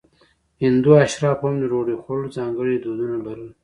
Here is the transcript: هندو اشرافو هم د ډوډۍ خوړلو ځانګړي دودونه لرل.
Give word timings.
هندو 0.63 0.91
اشرافو 1.05 1.45
هم 1.49 1.55
د 1.59 1.63
ډوډۍ 1.71 1.95
خوړلو 2.01 2.33
ځانګړي 2.37 2.75
دودونه 2.83 3.15
لرل. 3.25 3.45